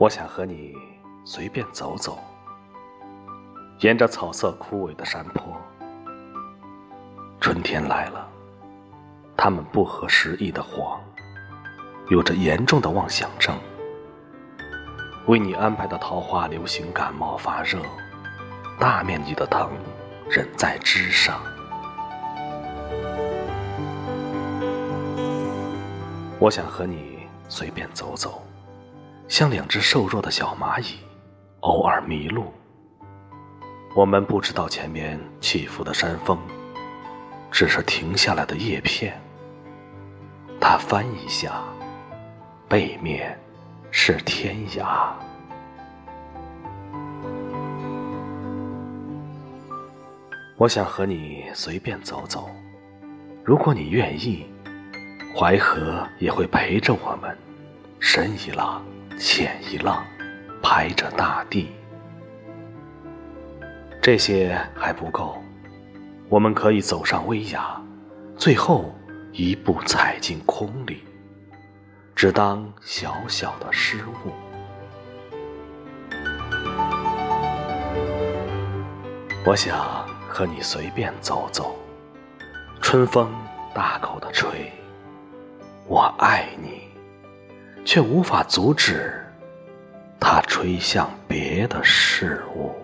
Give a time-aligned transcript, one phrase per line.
[0.00, 0.76] 我想和你
[1.24, 2.20] 随便走走，
[3.80, 5.60] 沿着草色枯萎的山坡。
[7.40, 8.28] 春天来了，
[9.36, 11.00] 他们不合时宜的黄，
[12.10, 13.58] 有着严重的妄想症。
[15.26, 17.80] 为你安排的桃花流行感冒发热，
[18.78, 19.68] 大面积的疼
[20.30, 21.40] 仍在枝上。
[26.38, 27.18] 我想和你
[27.48, 28.40] 随便走走，
[29.28, 30.96] 像两只瘦弱的小蚂蚁，
[31.60, 32.50] 偶尔迷路。
[33.94, 36.38] 我们不知道前面起伏的山峰，
[37.50, 39.20] 只是停下来的叶片。
[40.58, 41.62] 它翻一下，
[42.68, 43.38] 背面
[43.90, 45.12] 是天涯。
[50.56, 52.48] 我想和你随便走走，
[53.44, 54.46] 如果你愿意。
[55.36, 57.36] 淮河也会陪着我们，
[58.00, 58.82] 深一浪，
[59.18, 60.04] 浅一浪，
[60.62, 61.72] 拍着大地。
[64.00, 65.42] 这些还不够，
[66.28, 67.82] 我们可以走上危崖，
[68.36, 68.94] 最后
[69.32, 71.02] 一步踩进空里，
[72.14, 74.32] 只当小小的失误。
[79.44, 81.76] 我想和你随便走走，
[82.80, 83.30] 春风
[83.74, 84.72] 大口的吹。
[85.86, 86.57] 我爱你，
[87.88, 89.18] 却无法阻止
[90.20, 92.74] 它吹向别的事物。